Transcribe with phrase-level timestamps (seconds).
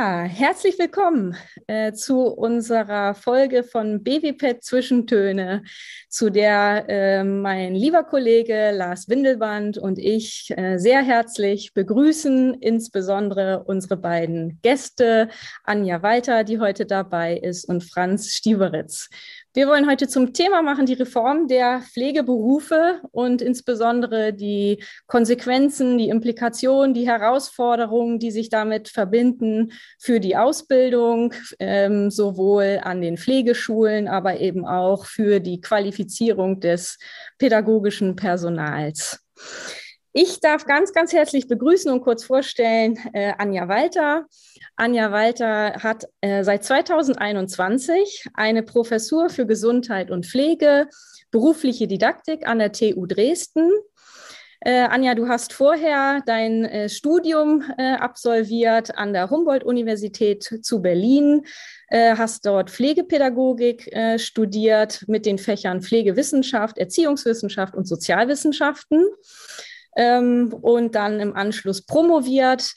[0.00, 1.36] Ja, herzlich willkommen
[1.66, 5.62] äh, zu unserer Folge von BWPET Zwischentöne,
[6.08, 13.64] zu der äh, mein lieber Kollege Lars Windelband und ich äh, sehr herzlich begrüßen, insbesondere
[13.64, 15.28] unsere beiden Gäste,
[15.64, 19.10] Anja Walter, die heute dabei ist, und Franz Stieberitz.
[19.52, 26.08] Wir wollen heute zum Thema machen die Reform der Pflegeberufe und insbesondere die Konsequenzen, die
[26.08, 34.06] Implikationen, die Herausforderungen, die sich damit verbinden für die Ausbildung, ähm, sowohl an den Pflegeschulen,
[34.06, 37.00] aber eben auch für die Qualifizierung des
[37.36, 39.18] pädagogischen Personals.
[40.12, 44.26] Ich darf ganz, ganz herzlich begrüßen und kurz vorstellen äh, Anja Walter.
[44.74, 50.88] Anja Walter hat äh, seit 2021 eine Professur für Gesundheit und Pflege,
[51.30, 53.70] berufliche Didaktik an der TU Dresden.
[54.62, 61.46] Äh, Anja, du hast vorher dein äh, Studium äh, absolviert an der Humboldt-Universität zu Berlin,
[61.86, 69.06] äh, hast dort Pflegepädagogik äh, studiert mit den Fächern Pflegewissenschaft, Erziehungswissenschaft und Sozialwissenschaften
[69.96, 72.74] ähm, und dann im Anschluss promoviert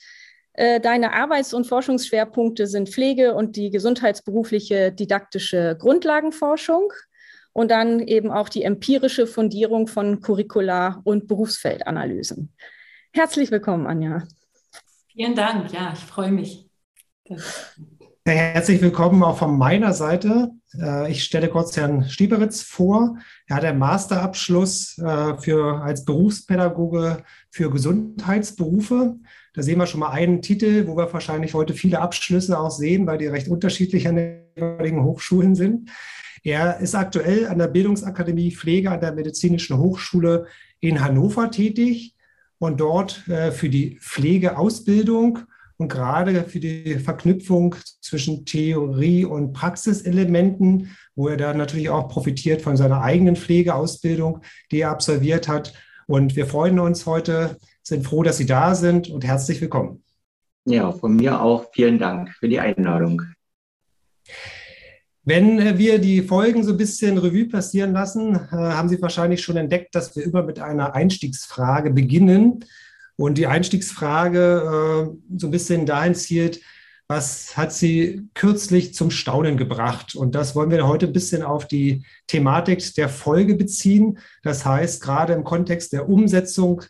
[0.54, 6.94] äh, deine Arbeits- und Forschungsschwerpunkte sind Pflege und die gesundheitsberufliche didaktische Grundlagenforschung
[7.54, 12.54] und dann eben auch die empirische Fundierung von Curricula- und Berufsfeldanalysen.
[13.14, 14.28] Herzlich willkommen, Anja.
[15.12, 15.72] Vielen Dank.
[15.72, 16.68] Ja, ich freue mich.
[18.26, 20.52] Herzlich willkommen auch von meiner Seite.
[20.80, 23.18] Äh, ich stelle kurz Herrn Stieberitz vor.
[23.48, 29.18] Er hat einen Masterabschluss äh, für, als Berufspädagoge für Gesundheitsberufe
[29.54, 33.06] da sehen wir schon mal einen Titel, wo wir wahrscheinlich heute viele Abschlüsse auch sehen,
[33.06, 35.92] weil die recht unterschiedlich an den jeweiligen Hochschulen sind.
[36.44, 40.48] Er ist aktuell an der Bildungsakademie Pflege an der Medizinischen Hochschule
[40.80, 42.16] in Hannover tätig
[42.58, 45.40] und dort äh, für die Pflegeausbildung
[45.78, 52.62] und gerade für die Verknüpfung zwischen Theorie und Praxiselementen, wo er dann natürlich auch profitiert
[52.62, 54.42] von seiner eigenen Pflegeausbildung,
[54.72, 55.74] die er absolviert hat.
[56.08, 60.04] Und wir freuen uns heute, sind froh, dass Sie da sind und herzlich willkommen.
[60.66, 63.22] Ja, von mir auch vielen Dank für die Einladung.
[65.26, 69.42] Wenn äh, wir die Folgen so ein bisschen Revue passieren lassen, äh, haben Sie wahrscheinlich
[69.42, 72.66] schon entdeckt, dass wir immer mit einer Einstiegsfrage beginnen.
[73.16, 76.62] Und die Einstiegsfrage äh, so ein bisschen dahin zielt,
[77.08, 80.16] was hat Sie kürzlich zum Staunen gebracht?
[80.16, 84.18] Und das wollen wir heute ein bisschen auf die Thematik der Folge beziehen.
[84.42, 86.82] Das heißt, gerade im Kontext der Umsetzung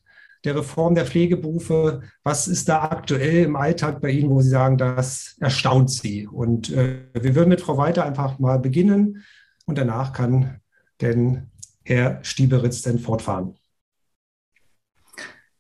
[0.44, 2.02] der Reform der Pflegeberufe.
[2.24, 6.28] Was ist da aktuell im Alltag bei Ihnen, wo Sie sagen, das erstaunt Sie?
[6.28, 9.24] Und äh, wir würden mit Frau Weiter einfach mal beginnen
[9.66, 10.60] und danach kann
[11.02, 11.50] denn
[11.84, 13.56] Herr Stieberitz denn fortfahren.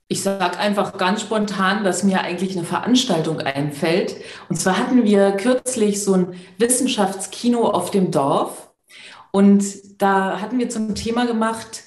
[0.07, 4.15] Ich sage einfach ganz spontan, dass mir eigentlich eine Veranstaltung einfällt.
[4.49, 8.71] Und zwar hatten wir kürzlich so ein Wissenschaftskino auf dem Dorf.
[9.31, 9.63] Und
[10.01, 11.83] da hatten wir zum Thema gemacht,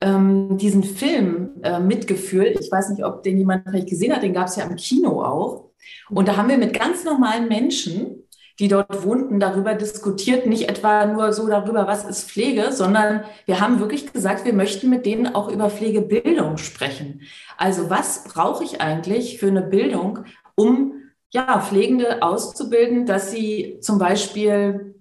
[0.00, 4.34] ähm, diesen Film äh, Mitgefühl, ich weiß nicht, ob den jemand vielleicht gesehen hat, den
[4.34, 5.70] gab es ja im Kino auch.
[6.10, 8.25] Und da haben wir mit ganz normalen Menschen,
[8.58, 13.60] die dort wohnten, darüber diskutiert, nicht etwa nur so darüber, was ist Pflege, sondern wir
[13.60, 17.22] haben wirklich gesagt, wir möchten mit denen auch über Pflegebildung sprechen.
[17.58, 20.24] Also was brauche ich eigentlich für eine Bildung,
[20.54, 20.94] um
[21.32, 24.94] ja, Pflegende auszubilden, dass sie zum Beispiel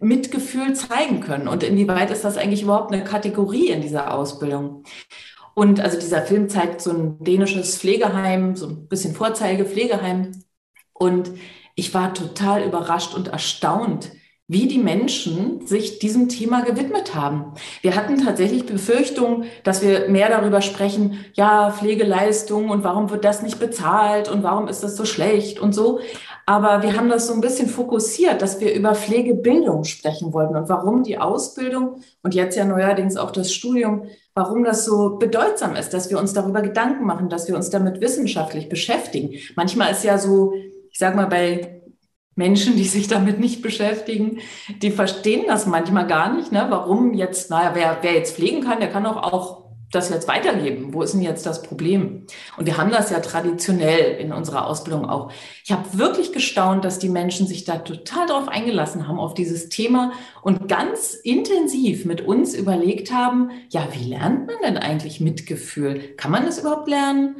[0.00, 1.46] Mitgefühl zeigen können.
[1.46, 4.82] Und inwieweit ist das eigentlich überhaupt eine Kategorie in dieser Ausbildung?
[5.54, 10.32] Und also dieser Film zeigt so ein dänisches Pflegeheim, so ein bisschen Vorzeigepflegeheim.
[10.92, 11.30] Und
[11.74, 14.10] ich war total überrascht und erstaunt,
[14.46, 17.54] wie die Menschen sich diesem Thema gewidmet haben.
[17.80, 23.42] Wir hatten tatsächlich Befürchtungen, dass wir mehr darüber sprechen, ja, Pflegeleistung und warum wird das
[23.42, 26.00] nicht bezahlt und warum ist das so schlecht und so.
[26.44, 30.68] Aber wir haben das so ein bisschen fokussiert, dass wir über Pflegebildung sprechen wollten und
[30.68, 35.94] warum die Ausbildung und jetzt ja neuerdings auch das Studium, warum das so bedeutsam ist,
[35.94, 39.38] dass wir uns darüber Gedanken machen, dass wir uns damit wissenschaftlich beschäftigen.
[39.56, 40.52] Manchmal ist ja so,
[40.94, 41.82] ich sag mal, bei
[42.36, 44.38] Menschen, die sich damit nicht beschäftigen,
[44.80, 46.66] die verstehen das manchmal gar nicht, ne?
[46.70, 50.94] warum jetzt, naja, wer, wer jetzt pflegen kann, der kann auch, auch das jetzt weitergeben?
[50.94, 52.26] Wo ist denn jetzt das Problem?
[52.56, 55.32] Und wir haben das ja traditionell in unserer Ausbildung auch.
[55.64, 59.68] Ich habe wirklich gestaunt, dass die Menschen sich da total darauf eingelassen haben, auf dieses
[59.68, 60.12] Thema
[60.42, 66.14] und ganz intensiv mit uns überlegt haben, ja, wie lernt man denn eigentlich Mitgefühl?
[66.16, 67.36] Kann man das überhaupt lernen?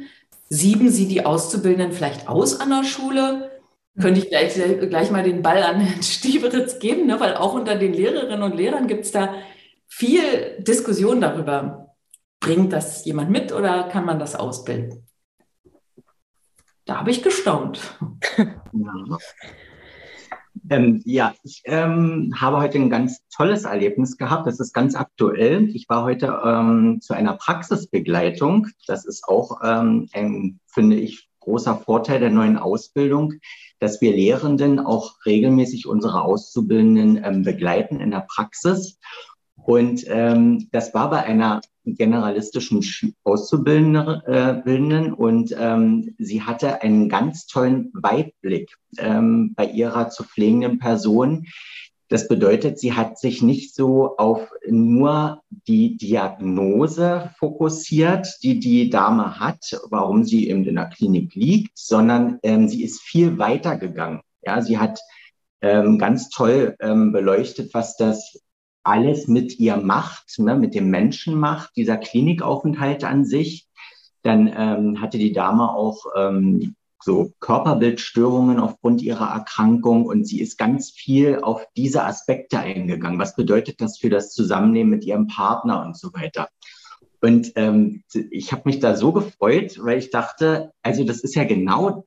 [0.55, 3.51] Sieben Sie die Auszubildenden vielleicht aus an der Schule?
[3.99, 4.53] Könnte ich gleich,
[4.89, 7.19] gleich mal den Ball an Herrn Stieberitz geben, ne?
[7.19, 9.35] weil auch unter den Lehrerinnen und Lehrern gibt es da
[9.87, 11.85] viel Diskussion darüber,
[12.39, 15.07] Bringt das jemand mit oder kann man das ausbilden?
[16.85, 17.79] da habe ich gestaunt.
[20.63, 20.75] Ja.
[20.77, 24.47] Ähm, ja, ich ähm, habe heute ein ganz tolles Erlebnis gehabt.
[24.47, 25.69] Das ist ganz aktuell.
[25.69, 28.67] Ich war heute ähm, zu einer Praxisbegleitung.
[28.87, 33.33] Das ist auch ähm, ein, finde ich, großer Vorteil der neuen Ausbildung,
[33.79, 38.97] dass wir Lehrenden auch regelmäßig unsere Auszubildenden ähm, begleiten in der Praxis.
[39.55, 42.81] Und ähm, das war bei einer generalistischen
[43.23, 50.79] Auszubildenden äh, und ähm, sie hatte einen ganz tollen Weitblick ähm, bei ihrer zu pflegenden
[50.79, 51.45] Person.
[52.07, 59.39] Das bedeutet, sie hat sich nicht so auf nur die Diagnose fokussiert, die die Dame
[59.39, 64.21] hat, warum sie eben in der Klinik liegt, sondern ähm, sie ist viel weiter gegangen.
[64.43, 64.99] Ja, sie hat
[65.61, 68.39] ähm, ganz toll ähm, beleuchtet, was das
[68.85, 73.67] alles mit ihr macht, ne, mit dem Menschen macht, dieser Klinikaufenthalt an sich.
[74.21, 80.57] Dann ähm, hatte die Dame auch ähm, so Körperbildstörungen aufgrund ihrer Erkrankung und sie ist
[80.57, 83.19] ganz viel auf diese Aspekte eingegangen.
[83.19, 86.49] Was bedeutet das für das Zusammenleben mit ihrem Partner und so weiter?
[87.21, 91.43] Und ähm, ich habe mich da so gefreut, weil ich dachte, also das ist ja
[91.43, 92.05] genau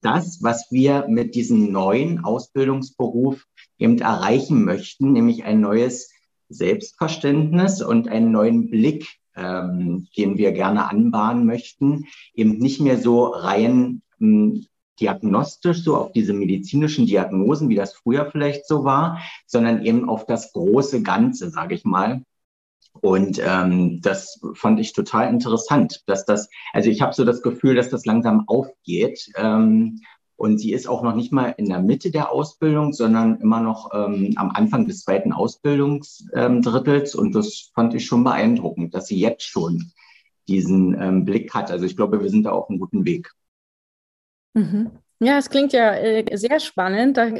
[0.00, 3.44] das, was wir mit diesem neuen Ausbildungsberuf
[3.78, 6.10] eben erreichen möchten, nämlich ein neues
[6.48, 13.24] Selbstverständnis und einen neuen Blick, ähm, den wir gerne anbahnen möchten, eben nicht mehr so
[13.26, 14.66] rein ähm,
[15.00, 20.26] diagnostisch, so auf diese medizinischen Diagnosen, wie das früher vielleicht so war, sondern eben auf
[20.26, 22.22] das große Ganze, sage ich mal.
[23.00, 27.74] Und ähm, das fand ich total interessant, dass das, also ich habe so das Gefühl,
[27.74, 29.32] dass das langsam aufgeht.
[29.36, 30.00] Ähm,
[30.44, 33.94] und sie ist auch noch nicht mal in der Mitte der Ausbildung, sondern immer noch
[33.94, 37.14] ähm, am Anfang des zweiten Ausbildungsdrittels.
[37.14, 39.90] Ähm, und das fand ich schon beeindruckend, dass sie jetzt schon
[40.46, 41.70] diesen ähm, Blick hat.
[41.70, 43.30] Also ich glaube, wir sind da auf einem guten Weg.
[44.52, 44.90] Mhm.
[45.18, 47.16] Ja, es klingt ja äh, sehr spannend.
[47.16, 47.30] Da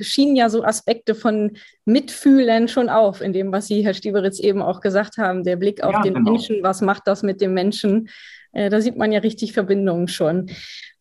[0.00, 4.62] schienen ja so Aspekte von Mitfühlen schon auf, in dem, was Sie, Herr Stieberitz, eben
[4.62, 5.44] auch gesagt haben.
[5.44, 6.32] Der Blick auf ja, den genau.
[6.32, 8.08] Menschen, was macht das mit dem Menschen?
[8.50, 10.50] Äh, da sieht man ja richtig Verbindungen schon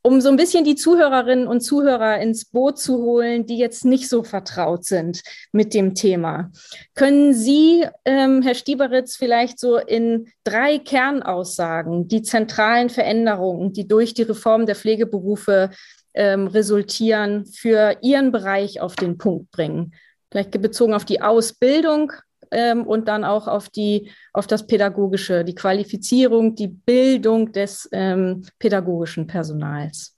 [0.07, 4.07] um so ein bisschen die Zuhörerinnen und Zuhörer ins Boot zu holen, die jetzt nicht
[4.07, 5.21] so vertraut sind
[5.51, 6.49] mit dem Thema.
[6.95, 14.13] Können Sie, ähm, Herr Stieberitz, vielleicht so in drei Kernaussagen die zentralen Veränderungen, die durch
[14.13, 15.71] die Reform der Pflegeberufe
[16.13, 19.93] ähm, resultieren, für Ihren Bereich auf den Punkt bringen?
[20.31, 22.13] Vielleicht bezogen auf die Ausbildung,
[22.51, 28.43] ähm, und dann auch auf die, auf das Pädagogische, die Qualifizierung, die Bildung des ähm,
[28.59, 30.15] pädagogischen Personals.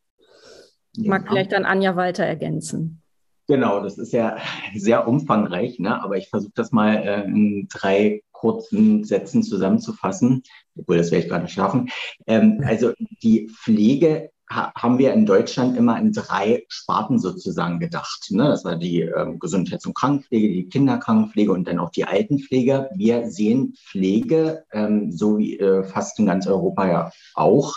[0.98, 1.32] Mag ja.
[1.32, 3.02] vielleicht dann Anja weiter ergänzen.
[3.48, 4.38] Genau, das ist ja
[4.76, 6.04] sehr umfangreich, ne?
[6.04, 10.44] aber ich versuche das mal äh, in drei kurzen Sätzen zusammenzufassen,
[10.78, 11.90] obwohl das werde ich gar nicht schaffen.
[12.28, 12.94] Ähm, also
[13.24, 18.28] die Pflege haben wir in Deutschland immer in drei Sparten sozusagen gedacht.
[18.32, 18.46] Ne?
[18.46, 22.90] Das war die ähm, Gesundheits- und Krankenpflege, die Kinderkrankenpflege und dann auch die Altenpflege.
[22.96, 27.76] Wir sehen Pflege, ähm, so wie äh, fast in ganz Europa ja auch,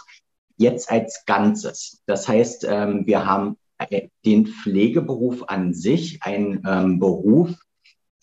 [0.57, 2.02] jetzt als Ganzes.
[2.07, 6.62] Das heißt, ähm, wir haben äh, den Pflegeberuf an sich, ein
[6.99, 7.55] Beruf,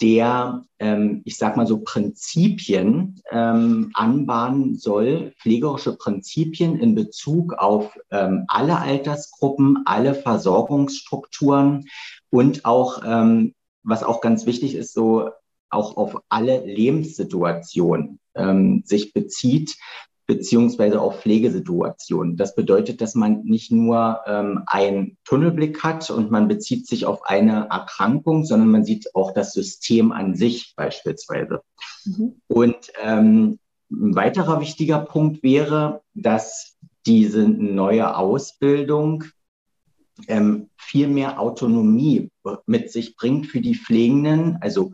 [0.02, 7.98] der, ähm, ich sag mal so, Prinzipien ähm, anbahnen soll, pflegerische Prinzipien in Bezug auf
[8.12, 11.86] ähm, alle Altersgruppen, alle Versorgungsstrukturen
[12.30, 13.54] und auch, ähm,
[13.84, 15.30] was auch ganz wichtig ist, so
[15.70, 19.76] auch auf alle Lebenssituationen ähm, sich bezieht,
[20.30, 22.38] beziehungsweise auch Pflegesituationen.
[22.38, 27.26] Das bedeutet, dass man nicht nur ähm, einen Tunnelblick hat und man bezieht sich auf
[27.26, 31.62] eine Erkrankung, sondern man sieht auch das System an sich beispielsweise.
[32.06, 32.36] Mhm.
[32.48, 33.58] Und ähm,
[33.90, 39.24] ein weiterer wichtiger Punkt wäre, dass diese neue Ausbildung
[40.28, 42.30] ähm, viel mehr Autonomie
[42.68, 44.94] mit sich bringt für die Pflegenden, also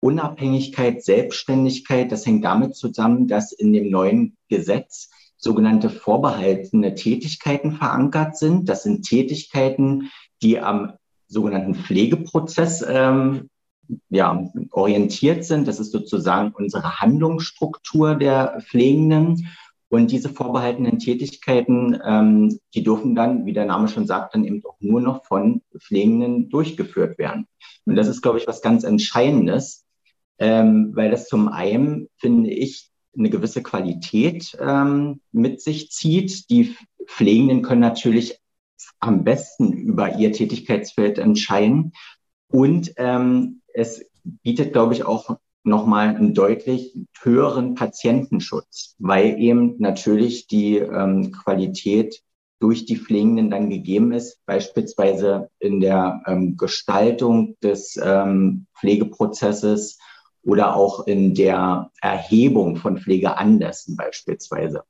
[0.00, 8.36] Unabhängigkeit, Selbstständigkeit, das hängt damit zusammen, dass in dem neuen Gesetz sogenannte vorbehaltene Tätigkeiten verankert
[8.36, 8.68] sind.
[8.68, 10.10] Das sind Tätigkeiten,
[10.42, 10.94] die am
[11.28, 13.48] sogenannten Pflegeprozess ähm,
[14.10, 15.68] ja, orientiert sind.
[15.68, 19.48] Das ist sozusagen unsere Handlungsstruktur der Pflegenden.
[19.88, 24.62] Und diese vorbehaltenen Tätigkeiten, ähm, die dürfen dann, wie der Name schon sagt, dann eben
[24.64, 27.46] auch nur noch von Pflegenden durchgeführt werden.
[27.84, 29.85] Und das ist, glaube ich, was ganz Entscheidendes,
[30.38, 36.50] ähm, weil das zum einen, finde ich, eine gewisse Qualität ähm, mit sich zieht.
[36.50, 36.76] Die
[37.06, 38.40] Pflegenden können natürlich
[39.00, 41.92] am besten über ihr Tätigkeitsfeld entscheiden.
[42.48, 44.04] Und ähm, es
[44.42, 52.22] bietet, glaube ich, auch nochmal einen deutlich höheren Patientenschutz, weil eben natürlich die ähm, Qualität
[52.60, 59.98] durch die Pflegenden dann gegeben ist, beispielsweise in der ähm, Gestaltung des ähm, Pflegeprozesses
[60.46, 64.84] oder auch in der Erhebung von Pflegeanlässen beispielsweise.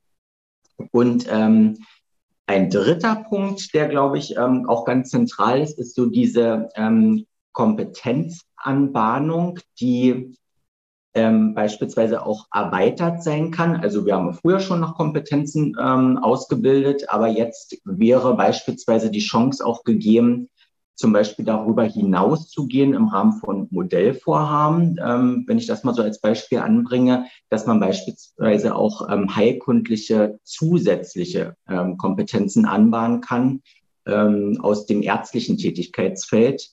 [0.93, 1.79] Und ähm,
[2.47, 7.27] ein dritter Punkt, der, glaube ich, ähm, auch ganz zentral ist, ist so diese ähm,
[7.53, 10.37] Kompetenzanbahnung, die
[11.15, 13.77] ähm, beispielsweise auch erweitert sein kann.
[13.77, 19.65] Also wir haben früher schon noch Kompetenzen ähm, ausgebildet, aber jetzt wäre beispielsweise die Chance
[19.65, 20.51] auch gegeben,
[20.97, 24.99] zum Beispiel darüber hinaus zu gehen im Rahmen von Modellvorhaben.
[25.05, 30.41] Ähm, wenn ich das mal so als Beispiel anbringe, dass man beispielsweise auch ähm, heilkundliche
[30.43, 33.63] zusätzliche ähm, Kompetenzen anbahnen kann
[34.07, 36.71] ähm, aus dem ärztlichen Tätigkeitsfeld.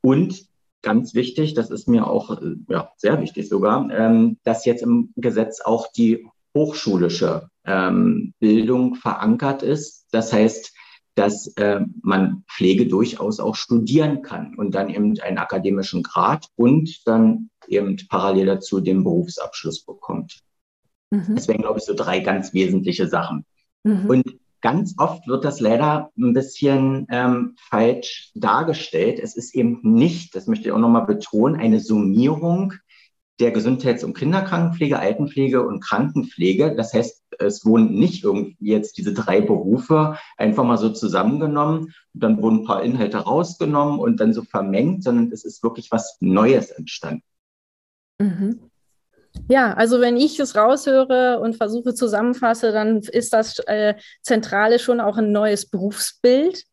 [0.00, 0.46] Und
[0.82, 5.12] ganz wichtig, das ist mir auch äh, ja, sehr wichtig sogar, ähm, dass jetzt im
[5.16, 10.06] Gesetz auch die hochschulische ähm, Bildung verankert ist.
[10.12, 10.72] Das heißt,
[11.16, 17.06] dass äh, man Pflege durchaus auch studieren kann und dann eben einen akademischen Grad und
[17.06, 20.40] dann eben parallel dazu den Berufsabschluss bekommt.
[21.10, 21.34] Mhm.
[21.34, 23.46] Das wären, glaube ich, so drei ganz wesentliche Sachen.
[23.82, 24.06] Mhm.
[24.06, 29.18] Und ganz oft wird das leider ein bisschen ähm, falsch dargestellt.
[29.18, 32.74] Es ist eben nicht, das möchte ich auch nochmal betonen, eine Summierung
[33.38, 36.74] der Gesundheits- und Kinderkrankenpflege, Altenpflege und Krankenpflege.
[36.74, 42.22] Das heißt, es wurden nicht irgendwie jetzt diese drei Berufe einfach mal so zusammengenommen und
[42.22, 46.16] dann wurden ein paar Inhalte rausgenommen und dann so vermengt, sondern es ist wirklich was
[46.20, 47.22] Neues entstanden.
[48.18, 48.70] Mhm.
[49.48, 54.98] Ja, also wenn ich es raushöre und versuche zusammenfasse, dann ist das äh, Zentrale schon
[54.98, 56.64] auch ein neues Berufsbild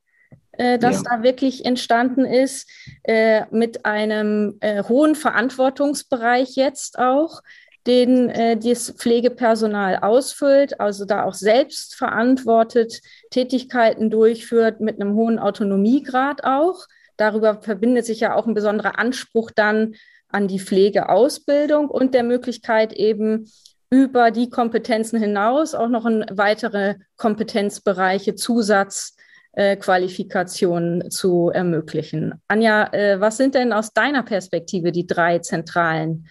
[0.53, 1.17] äh, das ja.
[1.17, 2.69] da wirklich entstanden ist,
[3.03, 7.41] äh, mit einem äh, hohen Verantwortungsbereich jetzt auch,
[7.85, 15.39] den äh, das Pflegepersonal ausfüllt, also da auch selbst verantwortet Tätigkeiten durchführt mit einem hohen
[15.39, 16.85] Autonomiegrad auch.
[17.17, 19.95] Darüber verbindet sich ja auch ein besonderer Anspruch dann
[20.29, 23.51] an die Pflegeausbildung und der Möglichkeit eben
[23.89, 29.15] über die Kompetenzen hinaus auch noch in weitere Kompetenzbereiche Zusatz
[29.53, 32.41] äh, Qualifikationen zu ermöglichen.
[32.47, 36.27] Anja, äh, was sind denn aus deiner Perspektive die drei zentralen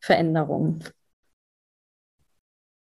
[0.00, 0.82] Veränderungen?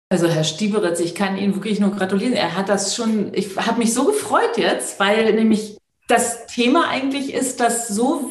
[0.10, 2.34] Also Herr Stieberitz, ich kann Ihnen wirklich nur gratulieren.
[2.34, 7.34] Er hat das schon, ich habe mich so gefreut jetzt, weil nämlich das Thema eigentlich
[7.34, 8.30] ist, dass so,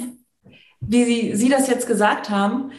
[0.81, 2.73] wie Sie, Sie das jetzt gesagt haben,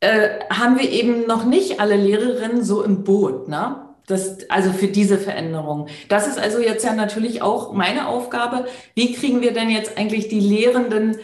[0.00, 3.48] äh, haben wir eben noch nicht alle Lehrerinnen so im Boot.
[3.48, 3.87] Ne?
[4.08, 5.86] Das, also für diese Veränderung.
[6.08, 8.66] Das ist also jetzt ja natürlich auch meine Aufgabe.
[8.94, 11.18] Wie kriegen wir denn jetzt eigentlich die Lehrenden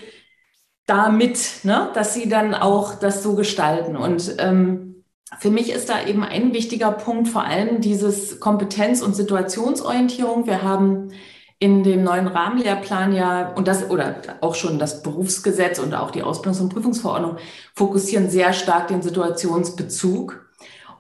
[0.87, 1.91] da mit, ne?
[1.95, 3.97] dass sie dann auch das so gestalten?
[3.97, 5.05] Und ähm,
[5.38, 10.47] für mich ist da eben ein wichtiger Punkt vor allem dieses Kompetenz- und Situationsorientierung.
[10.47, 11.11] Wir haben
[11.59, 16.23] in dem neuen Rahmenlehrplan ja und das oder auch schon das Berufsgesetz und auch die
[16.23, 17.37] Ausbildungs- und Prüfungsverordnung
[17.75, 20.44] fokussieren sehr stark den Situationsbezug.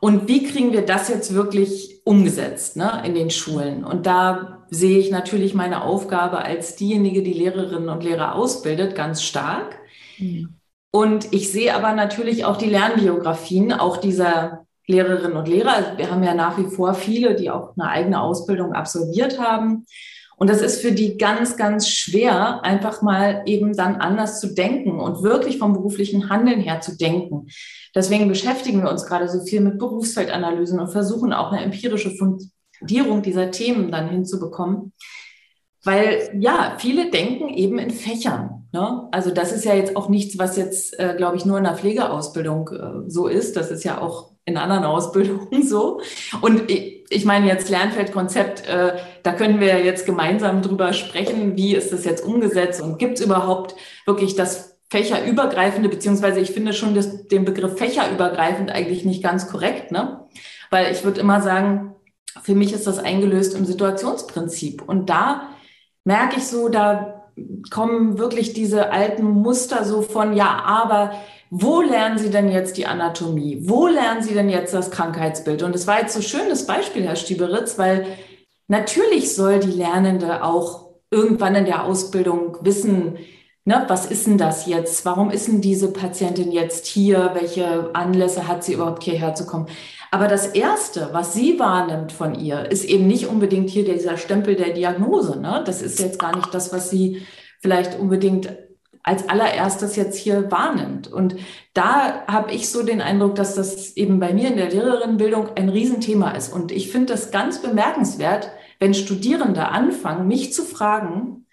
[0.00, 3.84] Und wie kriegen wir das jetzt wirklich umgesetzt ne, in den Schulen?
[3.84, 9.22] Und da sehe ich natürlich meine Aufgabe als diejenige, die Lehrerinnen und Lehrer ausbildet, ganz
[9.22, 9.78] stark.
[10.18, 10.54] Mhm.
[10.90, 15.74] Und ich sehe aber natürlich auch die Lernbiografien, auch dieser Lehrerinnen und Lehrer.
[15.74, 19.86] Also wir haben ja nach wie vor viele, die auch eine eigene Ausbildung absolviert haben.
[20.36, 24.98] Und das ist für die ganz, ganz schwer, einfach mal eben dann anders zu denken
[25.00, 27.46] und wirklich vom beruflichen Handeln her zu denken.
[27.94, 33.22] Deswegen beschäftigen wir uns gerade so viel mit Berufsfeldanalysen und versuchen auch eine empirische Fundierung
[33.22, 34.92] dieser Themen dann hinzubekommen.
[35.84, 38.66] Weil ja, viele denken eben in Fächern.
[38.72, 39.06] Ne?
[39.12, 41.76] Also das ist ja jetzt auch nichts, was jetzt, äh, glaube ich, nur in der
[41.76, 43.56] Pflegeausbildung äh, so ist.
[43.56, 46.00] Das ist ja auch in anderen Ausbildungen so.
[46.40, 51.74] Und ich, ich meine jetzt Lernfeldkonzept, äh, da können wir jetzt gemeinsam drüber sprechen, wie
[51.74, 56.94] ist das jetzt umgesetzt und gibt es überhaupt wirklich das fächerübergreifende, beziehungsweise ich finde schon
[56.94, 60.26] das, den Begriff fächerübergreifend eigentlich nicht ganz korrekt, ne?
[60.70, 61.94] Weil ich würde immer sagen,
[62.42, 64.82] für mich ist das eingelöst im Situationsprinzip.
[64.82, 65.50] Und da
[66.04, 67.13] merke ich so, da
[67.70, 71.12] kommen wirklich diese alten Muster so von, ja, aber
[71.50, 73.58] wo lernen Sie denn jetzt die Anatomie?
[73.62, 75.62] Wo lernen Sie denn jetzt das Krankheitsbild?
[75.62, 78.06] Und es war jetzt so schönes Beispiel, Herr Stieberitz, weil
[78.68, 83.18] natürlich soll die Lernende auch irgendwann in der Ausbildung wissen,
[83.66, 85.06] Ne, was ist denn das jetzt?
[85.06, 87.30] Warum ist denn diese Patientin jetzt hier?
[87.32, 89.68] Welche Anlässe hat sie überhaupt hierher zu kommen?
[90.10, 94.54] Aber das Erste, was sie wahrnimmt von ihr, ist eben nicht unbedingt hier dieser Stempel
[94.54, 95.40] der Diagnose.
[95.40, 95.62] Ne?
[95.64, 97.22] Das ist jetzt gar nicht das, was sie
[97.62, 98.54] vielleicht unbedingt
[99.02, 101.08] als allererstes jetzt hier wahrnimmt.
[101.10, 101.36] Und
[101.72, 105.70] da habe ich so den Eindruck, dass das eben bei mir in der Lehrerinnenbildung ein
[105.70, 106.52] Riesenthema ist.
[106.52, 111.43] Und ich finde das ganz bemerkenswert, wenn Studierende anfangen, mich zu fragen,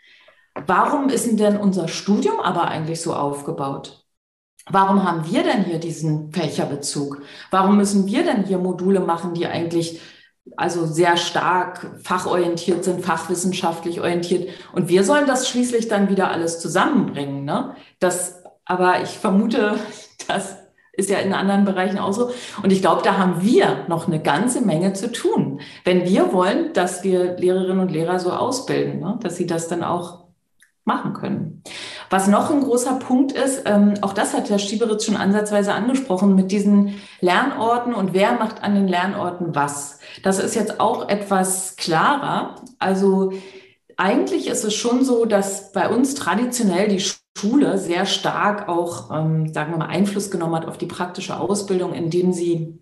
[0.65, 4.05] warum ist denn unser Studium aber eigentlich so aufgebaut?
[4.69, 7.23] Warum haben wir denn hier diesen Fächerbezug?
[7.49, 9.99] Warum müssen wir denn hier Module machen, die eigentlich
[10.57, 14.49] also sehr stark fachorientiert sind, fachwissenschaftlich orientiert?
[14.73, 17.43] Und wir sollen das schließlich dann wieder alles zusammenbringen.
[17.43, 17.75] Ne?
[17.99, 19.75] Das, aber ich vermute,
[20.27, 20.57] das
[20.93, 22.31] ist ja in anderen Bereichen auch so.
[22.61, 26.73] Und ich glaube, da haben wir noch eine ganze Menge zu tun, wenn wir wollen,
[26.73, 29.17] dass wir Lehrerinnen und Lehrer so ausbilden, ne?
[29.21, 30.20] dass sie das dann auch
[30.83, 31.63] machen können.
[32.09, 36.35] Was noch ein großer Punkt ist, ähm, auch das hat Herr Stieberitz schon ansatzweise angesprochen,
[36.35, 39.99] mit diesen Lernorten und wer macht an den Lernorten was.
[40.23, 42.55] Das ist jetzt auch etwas klarer.
[42.79, 43.31] Also
[43.95, 47.03] eigentlich ist es schon so, dass bei uns traditionell die
[47.37, 51.93] Schule sehr stark auch, ähm, sagen wir mal, Einfluss genommen hat auf die praktische Ausbildung,
[51.93, 52.79] indem sie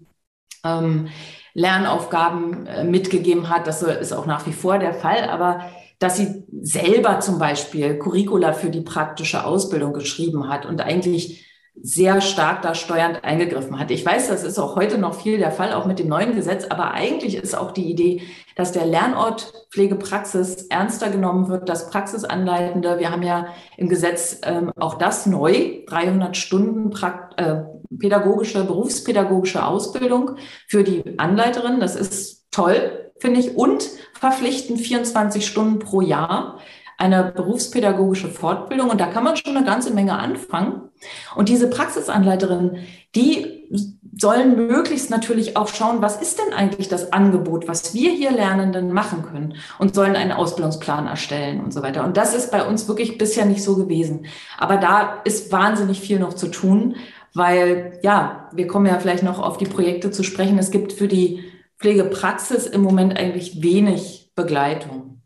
[0.63, 1.09] ähm,
[1.53, 3.67] Lernaufgaben äh, mitgegeben hat.
[3.67, 5.61] Das ist auch nach wie vor der Fall, aber
[5.99, 11.45] dass sie selber zum Beispiel Curricula für die praktische Ausbildung geschrieben hat und eigentlich
[11.81, 13.91] sehr stark da steuernd eingegriffen hat.
[13.91, 16.65] Ich weiß, das ist auch heute noch viel der Fall, auch mit dem neuen Gesetz,
[16.65, 18.21] aber eigentlich ist auch die Idee,
[18.55, 22.99] dass der Lernort Pflegepraxis ernster genommen wird, das Praxisanleitende.
[22.99, 27.63] Wir haben ja im Gesetz ähm, auch das neu, 300 Stunden Prakt äh,
[27.97, 30.31] pädagogische, berufspädagogische Ausbildung
[30.67, 31.79] für die Anleiterin.
[31.79, 36.59] Das ist toll, finde ich, und verpflichtend 24 Stunden pro Jahr
[36.99, 38.89] eine berufspädagogische Fortbildung.
[38.89, 40.89] Und da kann man schon eine ganze Menge anfangen.
[41.35, 42.79] Und diese Praxisanleiterinnen,
[43.15, 43.69] die
[44.17, 48.91] sollen möglichst natürlich auch schauen, was ist denn eigentlich das Angebot, was wir hier Lernenden
[48.91, 52.03] machen können und sollen einen Ausbildungsplan erstellen und so weiter.
[52.03, 54.25] Und das ist bei uns wirklich bisher nicht so gewesen.
[54.57, 56.97] Aber da ist wahnsinnig viel noch zu tun,
[57.33, 60.59] weil ja, wir kommen ja vielleicht noch auf die Projekte zu sprechen.
[60.59, 61.48] Es gibt für die
[61.79, 65.21] Pflegepraxis im Moment eigentlich wenig Begleitung.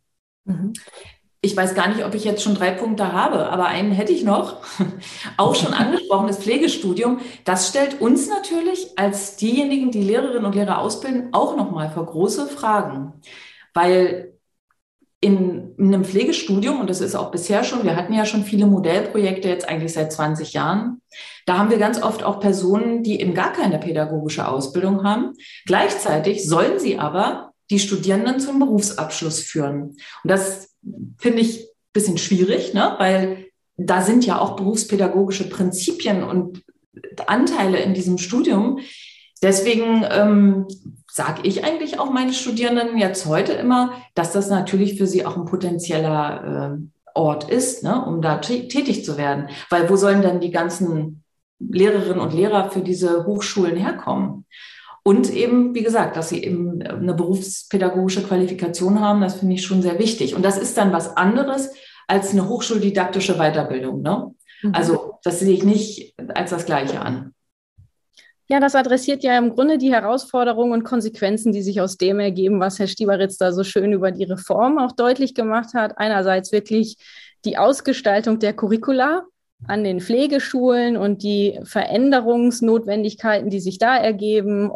[0.46, 0.74] Mhm.
[1.42, 4.24] Ich weiß gar nicht, ob ich jetzt schon drei Punkte habe, aber einen hätte ich
[4.24, 4.62] noch.
[5.38, 7.20] Auch schon angesprochen, das Pflegestudium.
[7.44, 12.48] Das stellt uns natürlich als diejenigen, die Lehrerinnen und Lehrer ausbilden, auch nochmal vor große
[12.48, 13.14] Fragen.
[13.74, 14.33] Weil
[15.24, 18.66] in, in einem Pflegestudium, und das ist auch bisher schon, wir hatten ja schon viele
[18.66, 21.02] Modellprojekte jetzt eigentlich seit 20 Jahren,
[21.46, 25.34] da haben wir ganz oft auch Personen, die eben gar keine pädagogische Ausbildung haben.
[25.66, 29.96] Gleichzeitig sollen sie aber die Studierenden zum Berufsabschluss führen.
[30.24, 30.76] Und das
[31.18, 32.96] finde ich ein bisschen schwierig, ne?
[32.98, 33.46] weil
[33.78, 36.64] da sind ja auch berufspädagogische Prinzipien und
[37.28, 38.80] Anteile in diesem Studium.
[39.42, 40.68] Deswegen ähm,
[41.14, 45.38] sage ich eigentlich auch meine Studierenden jetzt heute immer, dass das natürlich für sie auch
[45.38, 46.78] ein potenzieller äh,
[47.14, 49.50] Ort ist, ne, um da tätig zu werden.
[49.70, 51.24] Weil wo sollen denn die ganzen
[51.60, 54.48] Lehrerinnen und Lehrer für diese Hochschulen herkommen?
[55.04, 59.84] Und eben, wie gesagt, dass sie eben eine berufspädagogische Qualifikation haben, das finde ich schon
[59.84, 60.34] sehr wichtig.
[60.34, 61.76] Und das ist dann was anderes
[62.08, 64.02] als eine hochschuldidaktische Weiterbildung.
[64.02, 64.34] Ne?
[64.64, 64.74] Mhm.
[64.74, 67.33] Also das sehe ich nicht als das Gleiche an.
[68.50, 72.60] Ja, das adressiert ja im Grunde die Herausforderungen und Konsequenzen, die sich aus dem ergeben,
[72.60, 75.98] was Herr Stieberitz da so schön über die Reform auch deutlich gemacht hat.
[75.98, 76.98] Einerseits wirklich
[77.46, 79.24] die Ausgestaltung der Curricula,
[79.68, 84.72] an den Pflegeschulen und die Veränderungsnotwendigkeiten, die sich da ergeben,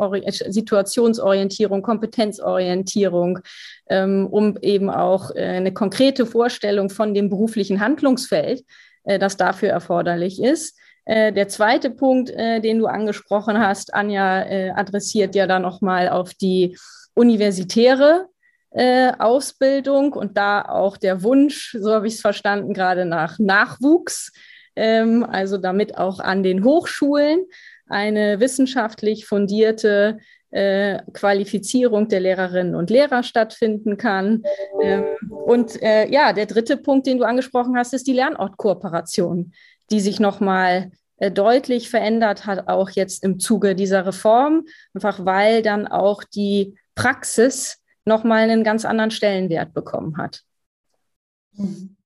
[0.47, 3.39] Situationsorientierung, Kompetenzorientierung,
[3.89, 8.63] ähm, um eben auch äh, eine konkrete Vorstellung von dem beruflichen Handlungsfeld,
[9.03, 10.77] äh, das dafür erforderlich ist.
[11.07, 16.77] Äh, der zweite Punkt, den du angesprochen hast, Anja, adressiert ja dann nochmal auf die
[17.15, 18.27] universitäre
[19.17, 24.31] Ausbildung und da auch der Wunsch, so habe ich es verstanden, gerade nach Nachwuchs
[24.77, 27.45] ähm, also damit auch an den Hochschulen
[27.87, 30.19] eine wissenschaftlich fundierte
[30.51, 34.43] äh, Qualifizierung der Lehrerinnen und Lehrer stattfinden kann.
[34.81, 39.51] Ähm, und äh, ja, der dritte Punkt, den du angesprochen hast, ist die Lernortkooperation,
[39.89, 45.61] die sich nochmal äh, deutlich verändert hat, auch jetzt im Zuge dieser Reform, einfach weil
[45.61, 50.43] dann auch die Praxis nochmal einen ganz anderen Stellenwert bekommen hat.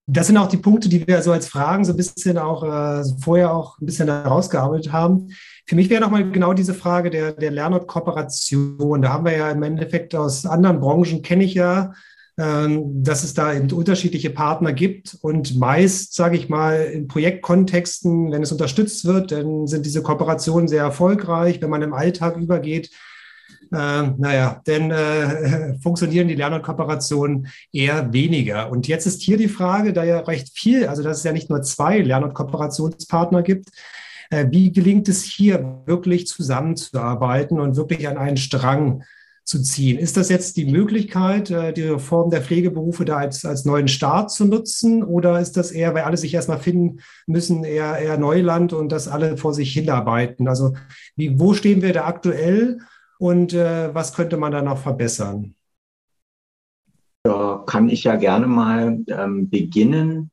[0.07, 3.03] Das sind auch die Punkte, die wir so als Fragen so ein bisschen auch äh,
[3.21, 5.29] vorher auch ein bisschen herausgearbeitet haben.
[5.65, 9.01] Für mich wäre nochmal genau diese Frage der, der Lernort-Kooperation.
[9.01, 11.93] Da haben wir ja im Endeffekt aus anderen Branchen, kenne ich ja,
[12.43, 15.17] dass es da eben unterschiedliche Partner gibt.
[15.21, 20.67] Und meist, sage ich mal, in Projektkontexten, wenn es unterstützt wird, dann sind diese Kooperationen
[20.67, 21.61] sehr erfolgreich.
[21.61, 22.89] Wenn man im Alltag übergeht,
[23.71, 28.69] äh, naja, denn äh, funktionieren die Lern- und Kooperationen eher weniger.
[28.69, 31.49] Und jetzt ist hier die Frage, da ja recht viel, also dass es ja nicht
[31.49, 33.69] nur zwei Lern- und Kooperationspartner gibt,
[34.29, 39.03] äh, wie gelingt es hier wirklich zusammenzuarbeiten und wirklich an einen Strang
[39.43, 39.97] zu ziehen.
[39.97, 44.31] Ist das jetzt die Möglichkeit, äh, die Reform der Pflegeberufe da als, als neuen Start
[44.31, 45.03] zu nutzen?
[45.03, 49.07] Oder ist das eher, weil alle sich erstmal finden müssen, eher, eher Neuland und das
[49.07, 50.47] alle vor sich hinarbeiten?
[50.47, 50.75] Also
[51.15, 52.79] wie, wo stehen wir da aktuell
[53.19, 55.55] und äh, was könnte man da noch verbessern?
[57.23, 60.31] Da kann ich ja gerne mal ähm, beginnen.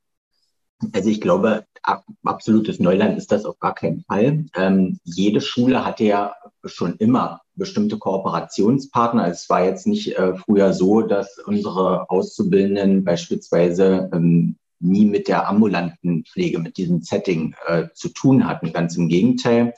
[0.92, 4.46] Also ich glaube, ab, absolutes Neuland ist das auf gar keinen Fall.
[4.54, 9.28] Ähm, jede Schule hatte ja schon immer bestimmte Kooperationspartner.
[9.28, 15.48] Es war jetzt nicht äh, früher so, dass unsere Auszubildenden beispielsweise ähm, nie mit der
[15.48, 18.72] ambulanten Pflege, mit diesem Setting äh, zu tun hatten.
[18.72, 19.74] Ganz im Gegenteil.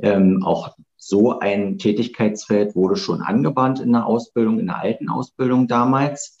[0.00, 5.68] Ähm, auch so ein Tätigkeitsfeld wurde schon angebahnt in der Ausbildung, in der alten Ausbildung
[5.68, 6.36] damals.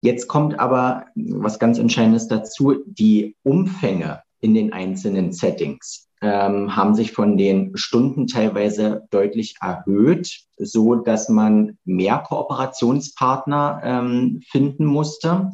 [0.00, 2.82] Jetzt kommt aber was ganz Entscheidendes dazu.
[2.86, 10.40] Die Umfänge in den einzelnen Settings ähm, haben sich von den Stunden teilweise deutlich erhöht,
[10.56, 15.50] so dass man mehr Kooperationspartner ähm, finden musste.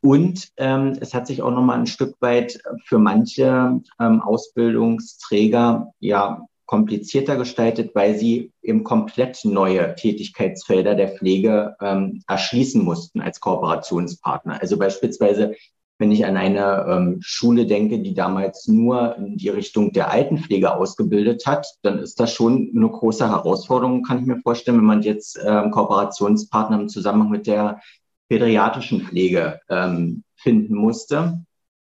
[0.00, 5.92] Und ähm, es hat sich auch noch mal ein Stück weit für manche ähm, Ausbildungsträger
[5.98, 13.40] ja komplizierter gestaltet, weil sie eben komplett neue Tätigkeitsfelder der Pflege ähm, erschließen mussten als
[13.40, 14.60] Kooperationspartner.
[14.60, 15.56] Also beispielsweise,
[16.00, 20.74] wenn ich an eine ähm, Schule denke, die damals nur in die Richtung der Altenpflege
[20.74, 25.02] ausgebildet hat, dann ist das schon eine große Herausforderung, kann ich mir vorstellen, wenn man
[25.02, 27.82] jetzt ähm, Kooperationspartner im Zusammenhang mit der
[28.30, 31.44] pädiatrischen Pflege ähm, finden musste.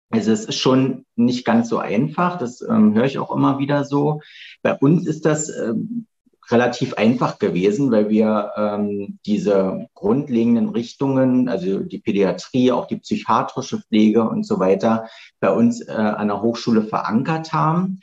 [0.09, 3.85] Also es ist schon nicht ganz so einfach, das ähm, höre ich auch immer wieder
[3.85, 4.19] so.
[4.61, 6.05] Bei uns ist das ähm,
[6.49, 13.81] relativ einfach gewesen, weil wir ähm, diese grundlegenden Richtungen, also die Pädiatrie, auch die psychiatrische
[13.81, 15.07] Pflege und so weiter,
[15.39, 17.99] bei uns äh, an der Hochschule verankert haben.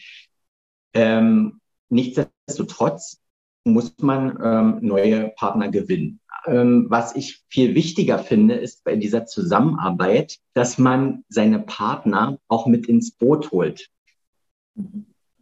[0.95, 3.21] Ähm, nichtsdestotrotz
[3.65, 6.21] muss man ähm, neue Partner gewinnen.
[6.47, 12.67] Ähm, was ich viel wichtiger finde, ist bei dieser Zusammenarbeit, dass man seine Partner auch
[12.67, 13.91] mit ins Boot holt.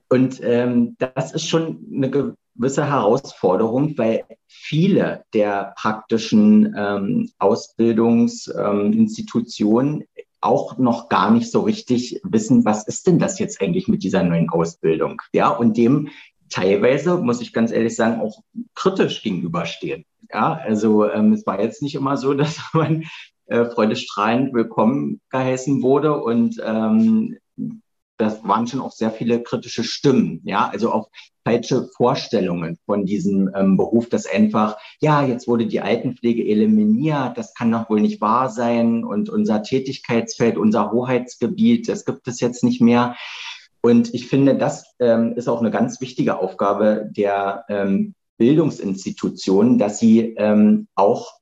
[0.09, 10.06] Und ähm, das ist schon eine gewisse Herausforderung, weil viele der praktischen ähm, Ausbildungsinstitutionen ähm,
[10.40, 14.22] auch noch gar nicht so richtig wissen, was ist denn das jetzt eigentlich mit dieser
[14.22, 15.20] neuen Ausbildung?
[15.32, 16.08] Ja, und dem
[16.48, 18.42] teilweise, muss ich ganz ehrlich sagen, auch
[18.74, 20.04] kritisch gegenüberstehen.
[20.32, 23.04] Ja, also ähm, es war jetzt nicht immer so, dass man
[23.46, 27.36] äh, freudestrahlend willkommen geheißen wurde und ähm,
[28.16, 31.10] das waren schon auch sehr viele kritische Stimmen, ja, also auch
[31.46, 37.54] falsche Vorstellungen von diesem ähm, Beruf, dass einfach, ja, jetzt wurde die Altenpflege eliminiert, das
[37.54, 42.64] kann doch wohl nicht wahr sein und unser Tätigkeitsfeld, unser Hoheitsgebiet, das gibt es jetzt
[42.64, 43.14] nicht mehr.
[43.80, 50.00] Und ich finde, das ähm, ist auch eine ganz wichtige Aufgabe der ähm, Bildungsinstitutionen, dass
[50.00, 51.32] sie ähm, auch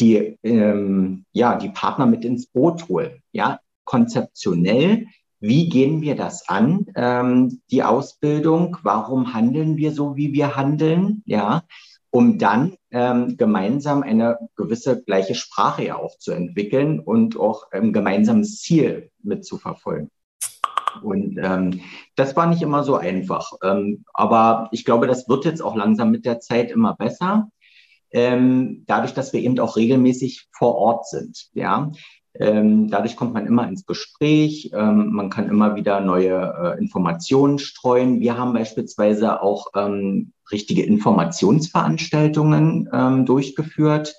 [0.00, 3.20] die, ähm, ja, die Partner mit ins Boot holen.
[3.32, 5.04] Ja, konzeptionell,
[5.40, 8.76] wie gehen wir das an, ähm, die Ausbildung?
[8.82, 11.22] Warum handeln wir so, wie wir handeln?
[11.24, 11.62] Ja,
[12.10, 17.92] um dann ähm, gemeinsam eine gewisse gleiche Sprache ja auch zu entwickeln und auch ein
[17.92, 20.10] gemeinsames Ziel mitzuverfolgen.
[21.02, 21.80] Und ähm,
[22.16, 23.52] das war nicht immer so einfach.
[23.62, 27.48] Ähm, aber ich glaube, das wird jetzt auch langsam mit der Zeit immer besser.
[28.10, 31.48] Ähm, dadurch, dass wir eben auch regelmäßig vor Ort sind.
[31.54, 31.92] Ja, ähm,
[32.32, 34.70] dadurch kommt man immer ins Gespräch.
[34.72, 38.20] Ähm, man kann immer wieder neue äh, Informationen streuen.
[38.20, 44.14] Wir haben beispielsweise auch ähm, richtige Informationsveranstaltungen ähm, durchgeführt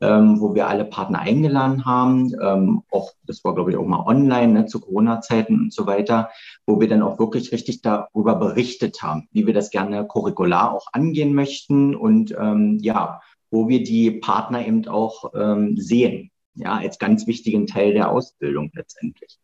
[0.00, 2.32] ähm, wo wir alle Partner eingeladen haben.
[2.40, 6.30] Ähm, auch, das war, glaube ich, auch mal online ne, zu Corona-Zeiten und so weiter,
[6.66, 10.86] wo wir dann auch wirklich richtig darüber berichtet haben, wie wir das gerne curricular auch
[10.92, 16.98] angehen möchten und ähm, ja, wo wir die Partner eben auch ähm, sehen, ja, als
[16.98, 19.38] ganz wichtigen Teil der Ausbildung letztendlich.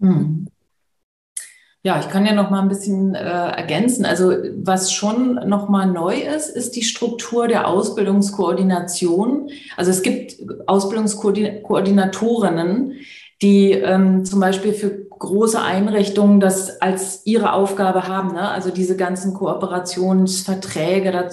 [0.00, 0.48] Hm.
[1.86, 4.06] Ja, ich kann ja noch mal ein bisschen äh, ergänzen.
[4.06, 9.50] Also was schon noch mal neu ist, ist die Struktur der Ausbildungskoordination.
[9.76, 12.94] Also es gibt Ausbildungskoordinatorinnen,
[13.42, 18.48] die ähm, zum Beispiel für große Einrichtungen das als ihre Aufgabe haben, ne?
[18.48, 21.28] also diese ganzen Kooperationsverträge da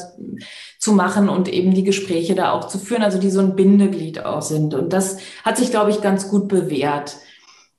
[0.80, 4.26] zu machen und eben die Gespräche da auch zu führen, also die so ein Bindeglied
[4.26, 4.74] auch sind.
[4.74, 7.18] Und das hat sich, glaube ich, ganz gut bewährt.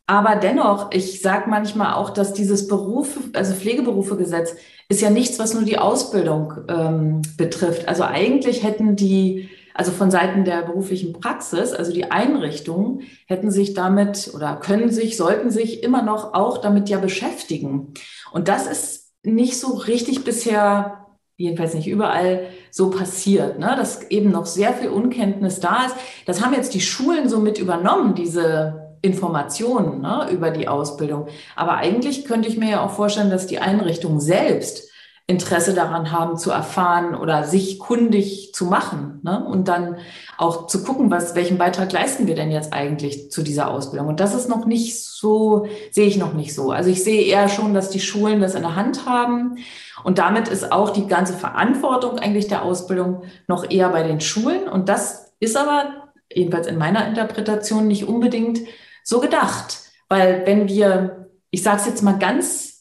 [0.06, 4.54] Aber dennoch, ich sage manchmal auch, dass dieses Beruf, also Pflegeberufegesetz,
[4.88, 7.88] ist ja nichts, was nur die Ausbildung ähm, betrifft.
[7.88, 13.74] Also eigentlich hätten die, also von Seiten der beruflichen Praxis, also die Einrichtungen, hätten sich
[13.74, 17.94] damit oder können sich, sollten sich immer noch auch damit ja beschäftigen.
[18.32, 20.98] Und das ist nicht so richtig bisher
[21.36, 23.74] jedenfalls nicht überall so passiert, ne?
[23.76, 25.96] dass eben noch sehr viel Unkenntnis da ist.
[26.26, 31.26] Das haben jetzt die Schulen so mit übernommen, diese Informationen ne, über die Ausbildung.
[31.56, 34.91] Aber eigentlich könnte ich mir ja auch vorstellen, dass die Einrichtungen selbst
[35.26, 39.44] Interesse daran haben zu erfahren oder sich kundig zu machen ne?
[39.44, 39.96] und dann
[40.36, 44.08] auch zu gucken, was, welchen Beitrag leisten wir denn jetzt eigentlich zu dieser Ausbildung.
[44.08, 46.72] Und das ist noch nicht so, sehe ich noch nicht so.
[46.72, 49.58] Also ich sehe eher schon, dass die Schulen das in der Hand haben
[50.04, 54.68] und damit ist auch die ganze Verantwortung eigentlich der Ausbildung noch eher bei den Schulen.
[54.68, 58.60] Und das ist aber, jedenfalls in meiner Interpretation, nicht unbedingt
[59.04, 59.78] so gedacht.
[60.08, 62.71] Weil wenn wir, ich sage es jetzt mal ganz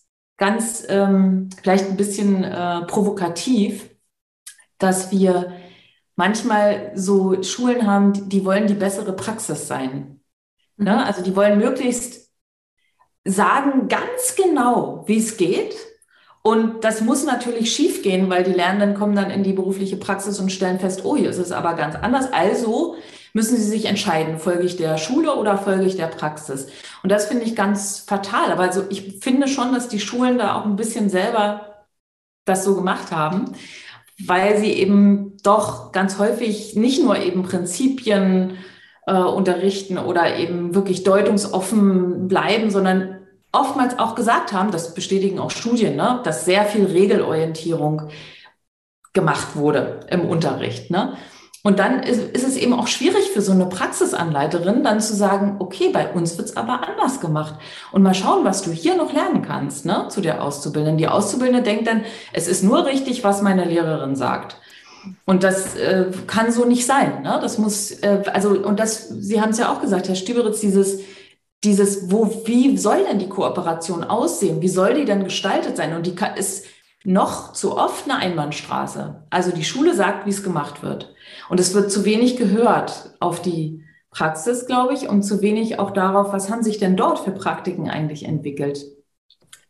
[0.42, 3.92] ganz ähm, vielleicht ein bisschen äh, provokativ,
[4.80, 5.54] dass wir
[6.16, 10.20] manchmal so Schulen haben, die, die wollen die bessere Praxis sein.
[10.78, 10.86] Mhm.
[10.86, 11.06] Ne?
[11.06, 12.32] Also die wollen möglichst
[13.24, 15.76] sagen ganz genau, wie es geht.
[16.42, 20.52] Und das muss natürlich schiefgehen, weil die Lernenden kommen dann in die berufliche Praxis und
[20.52, 22.34] stellen fest, oh, hier ist es aber ganz anders.
[22.34, 22.96] Also
[23.34, 26.68] müssen sie sich entscheiden, folge ich der Schule oder folge ich der Praxis.
[27.04, 28.52] Und das finde ich ganz fatal.
[28.52, 31.86] Aber also ich finde schon, dass die Schulen da auch ein bisschen selber
[32.46, 33.54] das so gemacht haben,
[34.26, 38.58] weil sie eben doch ganz häufig nicht nur eben Prinzipien
[39.08, 43.20] äh, unterrichten oder eben wirklich deutungsoffen bleiben, sondern
[43.52, 48.10] oftmals auch gesagt haben, das bestätigen auch Studien, ne, dass sehr viel Regelorientierung
[49.14, 50.90] gemacht wurde im Unterricht.
[50.90, 51.18] Ne?
[51.64, 55.58] Und dann ist, ist, es eben auch schwierig für so eine Praxisanleiterin, dann zu sagen,
[55.60, 57.56] okay, bei uns wird's aber anders gemacht.
[57.92, 60.98] Und mal schauen, was du hier noch lernen kannst, ne, zu der Auszubildenden.
[60.98, 64.58] Die Auszubildende denkt dann, es ist nur richtig, was meine Lehrerin sagt.
[65.26, 67.24] Und das äh, kann so nicht sein.
[67.24, 67.40] Ne?
[67.42, 71.00] Das muss, äh, also, und das, Sie haben es ja auch gesagt, Herr Stüberitz, dieses,
[71.64, 74.62] dieses, wo, wie soll denn die Kooperation aussehen?
[74.62, 75.96] Wie soll die denn gestaltet sein?
[75.96, 76.66] Und die kann, ist
[77.04, 79.24] noch zu oft eine Einbahnstraße.
[79.30, 81.14] Also die Schule sagt, wie es gemacht wird.
[81.50, 85.92] Und es wird zu wenig gehört auf die Praxis, glaube ich, und zu wenig auch
[85.92, 88.86] darauf, was haben sich denn dort für Praktiken eigentlich entwickelt.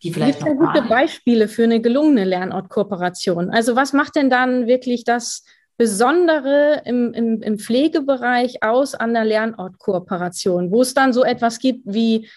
[0.03, 3.51] Die vielleicht Gibt noch gute Beispiele für eine gelungene Lernortkooperation?
[3.51, 5.45] Also was macht denn dann wirklich das
[5.77, 11.81] Besondere im, im, im Pflegebereich aus an der Lernortkooperation, wo es dann so etwas gibt
[11.85, 12.27] wie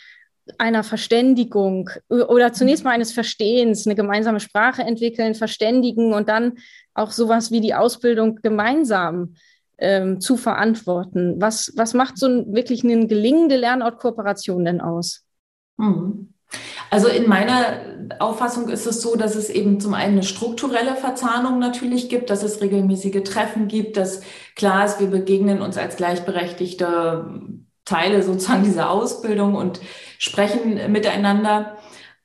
[0.58, 6.58] einer Verständigung oder zunächst mal eines Verstehens, eine gemeinsame Sprache entwickeln, verständigen und dann
[6.92, 9.34] auch sowas wie die Ausbildung gemeinsam
[9.78, 11.40] ähm, zu verantworten.
[11.40, 15.24] Was, was macht so ein, wirklich eine gelingende Lernortkooperation denn aus?
[15.76, 16.34] Mhm.
[16.90, 17.80] Also in meiner
[18.20, 22.44] Auffassung ist es so, dass es eben zum einen eine strukturelle Verzahnung natürlich gibt, dass
[22.44, 24.20] es regelmäßige Treffen gibt, dass
[24.54, 27.26] klar ist, wir begegnen uns als gleichberechtigte
[27.84, 29.80] Teile sozusagen dieser Ausbildung und
[30.24, 31.76] sprechen miteinander.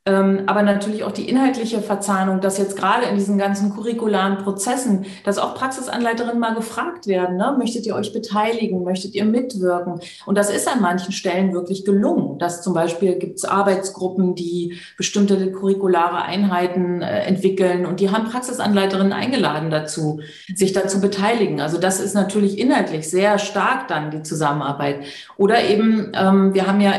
[0.05, 5.05] Ähm, aber natürlich auch die inhaltliche Verzahnung, dass jetzt gerade in diesen ganzen curricularen Prozessen,
[5.25, 7.53] dass auch Praxisanleiterinnen mal gefragt werden, ne?
[7.59, 9.99] möchtet ihr euch beteiligen, möchtet ihr mitwirken?
[10.25, 12.39] Und das ist an manchen Stellen wirklich gelungen.
[12.39, 18.29] Dass zum Beispiel gibt es Arbeitsgruppen, die bestimmte curriculare Einheiten äh, entwickeln und die haben
[18.29, 20.21] Praxisanleiterinnen eingeladen dazu,
[20.55, 21.59] sich dazu beteiligen.
[21.59, 25.01] Also das ist natürlich inhaltlich sehr stark dann die Zusammenarbeit.
[25.35, 26.93] Oder eben, ähm, wir haben ja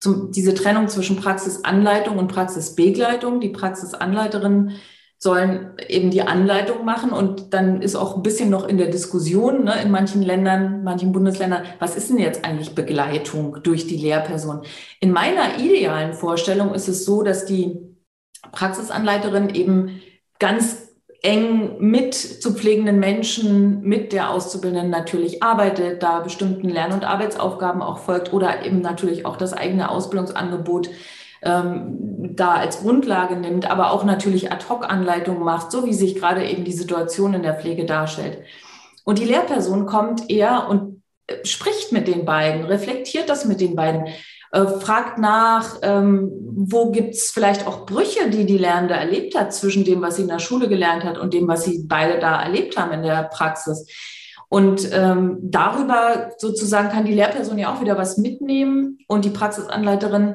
[0.00, 3.40] zum, diese Trennung zwischen Praxisanleitung und Praxisbegleitung.
[3.40, 4.72] Die Praxisanleiterinnen
[5.18, 9.64] sollen eben die Anleitung machen und dann ist auch ein bisschen noch in der Diskussion
[9.64, 14.62] ne, in manchen Ländern, manchen Bundesländern, was ist denn jetzt eigentlich Begleitung durch die Lehrperson?
[14.98, 17.78] In meiner idealen Vorstellung ist es so, dass die
[18.52, 20.00] Praxisanleiterin eben
[20.38, 20.89] ganz
[21.22, 27.82] eng mit zu pflegenden Menschen, mit der Auszubildenden natürlich arbeitet, da bestimmten Lern- und Arbeitsaufgaben
[27.82, 30.88] auch folgt oder eben natürlich auch das eigene Ausbildungsangebot
[31.42, 31.96] ähm,
[32.36, 36.72] da als Grundlage nimmt, aber auch natürlich Ad-Hoc-Anleitungen macht, so wie sich gerade eben die
[36.72, 38.38] Situation in der Pflege darstellt.
[39.04, 43.76] Und die Lehrperson kommt eher und äh, spricht mit den beiden, reflektiert das mit den
[43.76, 44.06] beiden.
[44.52, 49.84] Äh, fragt nach, ähm, wo gibt's vielleicht auch Brüche, die die Lernende erlebt hat zwischen
[49.84, 52.76] dem, was sie in der Schule gelernt hat und dem, was sie beide da erlebt
[52.76, 53.86] haben in der Praxis.
[54.48, 60.34] Und ähm, darüber sozusagen kann die Lehrperson ja auch wieder was mitnehmen und die Praxisanleiterin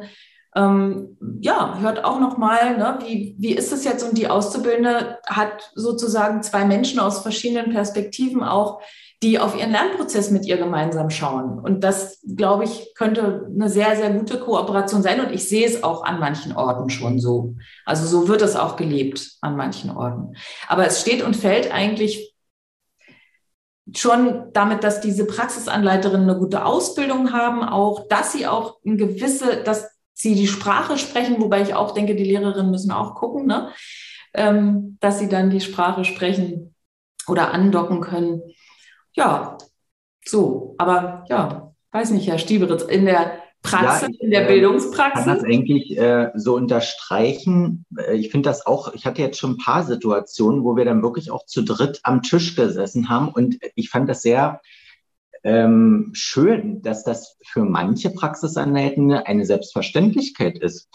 [0.56, 4.08] ähm, ja, hört auch nochmal, ne, wie, wie ist es jetzt?
[4.08, 8.80] Und die Auszubildende hat sozusagen zwei Menschen aus verschiedenen Perspektiven auch
[9.26, 11.58] die auf ihren Lernprozess mit ihr gemeinsam schauen.
[11.58, 15.20] Und das, glaube ich, könnte eine sehr, sehr gute Kooperation sein.
[15.20, 17.56] Und ich sehe es auch an manchen Orten schon so.
[17.86, 20.36] Also so wird es auch gelebt an manchen Orten.
[20.68, 22.36] Aber es steht und fällt eigentlich
[23.96, 29.64] schon damit, dass diese Praxisanleiterinnen eine gute Ausbildung haben, auch, dass sie auch ein gewisse,
[29.64, 33.72] dass sie die Sprache sprechen, wobei ich auch denke, die Lehrerinnen müssen auch gucken, ne?
[34.36, 36.76] ähm, dass sie dann die Sprache sprechen
[37.28, 38.44] oder andocken können.
[39.16, 39.58] Ja,
[40.24, 44.54] so, aber ja, weiß nicht, Herr Stieberitz, in der Praxis, ja, ich, in der äh,
[44.54, 45.22] Bildungspraxis?
[45.22, 47.86] Ich kann das eigentlich äh, so unterstreichen.
[47.98, 51.02] Äh, ich finde das auch, ich hatte jetzt schon ein paar Situationen, wo wir dann
[51.02, 54.62] wirklich auch zu dritt am Tisch gesessen haben und ich fand das sehr
[55.44, 60.90] ähm, schön, dass das für manche Praxisanleitende eine Selbstverständlichkeit ist.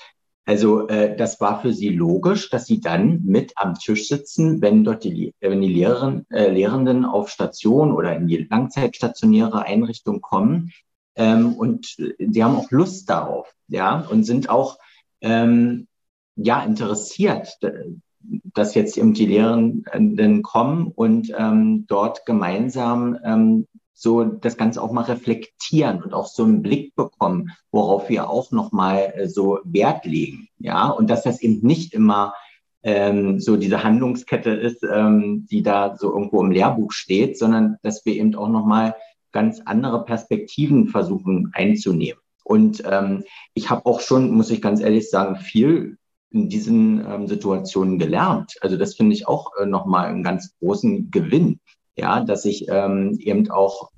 [0.45, 4.85] Also äh, das war für sie logisch, dass sie dann mit am Tisch sitzen, wenn
[4.85, 10.73] dort die, wenn die Lehrern, äh, Lehrenden auf Station oder in die langzeitstationäre Einrichtung kommen.
[11.15, 14.79] Ähm, und die haben auch Lust darauf, ja, und sind auch
[15.21, 15.87] ähm,
[16.37, 17.59] ja interessiert,
[18.55, 23.67] dass jetzt eben die Lehrenden kommen und ähm, dort gemeinsam ähm,
[24.01, 28.51] so das Ganze auch mal reflektieren und auch so einen Blick bekommen, worauf wir auch
[28.51, 30.49] nochmal äh, so Wert legen.
[30.59, 32.33] Ja, und dass das eben nicht immer
[32.83, 38.07] ähm, so diese Handlungskette ist, ähm, die da so irgendwo im Lehrbuch steht, sondern dass
[38.07, 38.95] wir eben auch nochmal
[39.33, 42.23] ganz andere Perspektiven versuchen einzunehmen.
[42.43, 45.99] Und ähm, ich habe auch schon, muss ich ganz ehrlich sagen, viel
[46.31, 48.55] in diesen ähm, Situationen gelernt.
[48.63, 51.61] Also das finde ich auch äh, nochmal einen ganz großen Gewinn,
[52.01, 53.91] ja, dass ich ähm, eben auch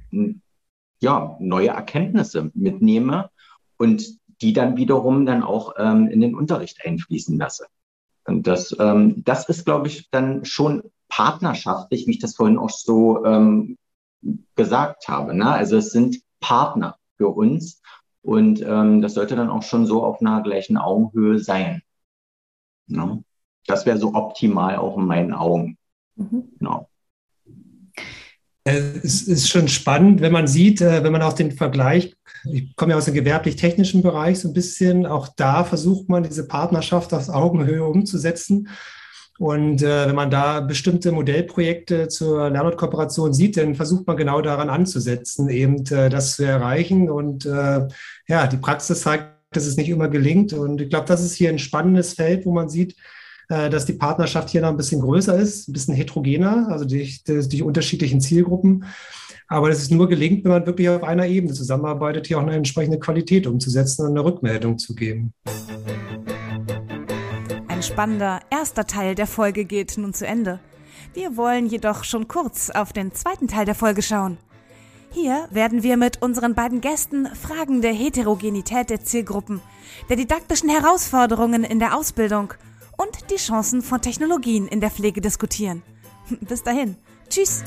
[1.00, 3.30] ja, neue Erkenntnisse mitnehme
[3.78, 7.66] und die dann wiederum dann auch ähm, in den Unterricht einfließen lasse.
[8.24, 12.70] Und das, ähm, das ist, glaube ich, dann schon partnerschaftlich, wie ich das vorhin auch
[12.70, 13.78] so ähm,
[14.54, 15.34] gesagt habe.
[15.34, 15.50] Ne?
[15.50, 17.82] Also es sind Partner für uns
[18.22, 21.82] und ähm, das sollte dann auch schon so auf einer gleichen Augenhöhe sein.
[22.86, 23.24] Ne?
[23.66, 25.78] Das wäre so optimal auch in meinen Augen.
[26.16, 26.52] Mhm.
[26.58, 26.88] Genau.
[28.64, 32.14] Äh, es ist schon spannend, wenn man sieht, äh, wenn man auch den Vergleich,
[32.50, 36.46] ich komme ja aus dem gewerblich-technischen Bereich so ein bisschen, auch da versucht man diese
[36.46, 38.68] Partnerschaft auf Augenhöhe umzusetzen.
[39.38, 44.68] Und äh, wenn man da bestimmte Modellprojekte zur Lernortkooperation sieht, dann versucht man genau daran
[44.68, 47.10] anzusetzen, eben das zu erreichen.
[47.10, 50.52] Und ja, die Praxis zeigt, dass es nicht immer gelingt.
[50.52, 52.94] Und ich glaube, das ist hier ein spannendes Feld, wo man sieht,
[53.52, 57.62] dass die Partnerschaft hier noch ein bisschen größer ist, ein bisschen heterogener, also durch, durch
[57.62, 58.84] unterschiedlichen Zielgruppen.
[59.48, 62.54] Aber dass es nur gelingt, wenn man wirklich auf einer Ebene zusammenarbeitet, hier auch eine
[62.54, 65.34] entsprechende Qualität umzusetzen und eine Rückmeldung zu geben.
[67.68, 70.58] Ein spannender erster Teil der Folge geht nun zu Ende.
[71.12, 74.38] Wir wollen jedoch schon kurz auf den zweiten Teil der Folge schauen.
[75.10, 79.60] Hier werden wir mit unseren beiden Gästen Fragen der Heterogenität der Zielgruppen,
[80.08, 82.54] der didaktischen Herausforderungen in der Ausbildung
[83.02, 85.82] und die Chancen von Technologien in der Pflege diskutieren.
[86.40, 86.96] Bis dahin.
[87.28, 87.64] Tschüss.